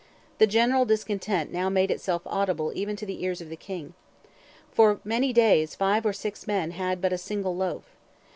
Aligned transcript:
The 0.39 0.47
general 0.47 0.83
discontent 0.85 1.51
now 1.51 1.69
made 1.69 1.91
itself 1.91 2.23
audible 2.25 2.71
even 2.73 2.95
to 2.95 3.05
the 3.05 3.21
ears 3.23 3.39
of 3.39 3.49
the 3.49 3.55
King. 3.55 3.93
For 4.71 4.99
many 5.03 5.31
days 5.31 5.75
five 5.75 6.07
or 6.07 6.11
six 6.13 6.47
men 6.47 6.71
had 6.71 7.01
but 7.01 7.13
a 7.13 7.19
"single 7.19 7.55
loaf." 7.55 7.83